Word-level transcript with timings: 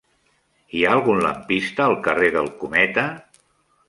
Hi 0.77 0.79
ha 0.85 0.93
algun 0.95 1.19
lampista 1.25 1.85
al 1.87 1.93
carrer 2.07 2.31
del 2.37 2.49
Cometa? 2.63 3.05